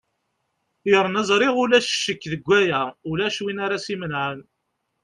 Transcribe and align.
yernu 0.89 1.21
ẓriɣ 1.29 1.53
ulac 1.63 1.87
ccek 1.97 2.21
deg 2.31 2.43
waya 2.47 2.81
ulac 3.11 3.37
win 3.43 3.63
ara 3.65 3.77
s-imenɛen 3.85 4.39